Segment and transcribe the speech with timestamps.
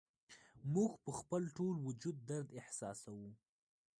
[0.73, 3.29] موږ په خپل ټول وجود درد احساسوو